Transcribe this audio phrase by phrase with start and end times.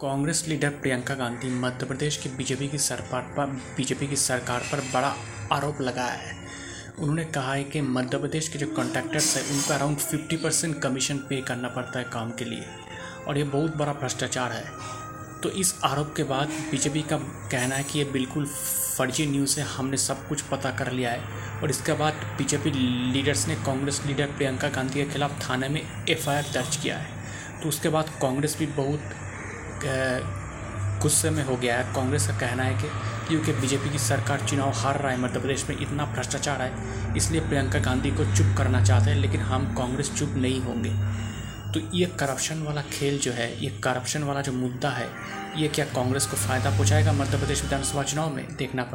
[0.00, 4.80] Congress leader Priyanka Gandhi Madhya Pradesh की BJP की सरकार पर, बीजेपी की सरकार पर
[4.80, 5.14] बड़ा
[5.52, 6.46] आरोप लगाया है।
[6.98, 11.16] उन्होंने कहा है कि मध्य प्रदेश के जो कॉन्ट्रैक्टर्स हैं, उनको अराउंड फिफ्टी परसेंट कमीशन
[11.16, 12.64] पे करना पड़ता है काम के लिए।
[13.28, 14.64] और ये बहुत बड़ा भ्रष्टाचार है।
[15.40, 17.16] तो इस आरोप के बाद बीजेपी का
[17.50, 18.46] कहना है कि ये बिल्कुल
[18.98, 21.20] फर्जी न्यूज़ है, हमने सब कुछ पता कर लिया है।
[21.62, 22.70] और इसके बाद बीजेपी
[23.12, 27.08] लीडर्स ने कांग्रेस लीडर प्रियंका गांधी के खिलाफ थाने में एफआईआर दर्ज किया है।
[27.62, 29.00] तो उसके बाद कांग्रेस भी बहुत
[31.02, 32.88] गुस्से में हो गया है। कांग्रेस का कहना है कि
[33.28, 36.72] क्योंकि बीजेपी की सरकार चुनाव हार रहा है, मध्य प्रदेश में इतना भ्रष्टाचार है,
[37.16, 40.90] इसलिए प्रियंका गांधी को चुप करना चाहते हैं, लेकिन हम कांग्रेस चुप नहीं होंगे।
[41.72, 45.08] तो ये करप्शन वाला खेल जो है, ये करप्शन वाला जो मुद्दा है,
[45.56, 48.46] ये क्या कांग्रेस को फ़ायदा पहुँचाएगा मध्य प्रदेश विधानसभा चुनाव में?
[48.56, 48.84] देखना